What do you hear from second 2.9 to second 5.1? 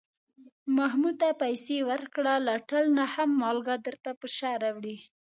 نه هم مالگه درته په شا راوړي.